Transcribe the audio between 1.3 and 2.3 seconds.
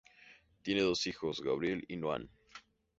Gabriel y Noah.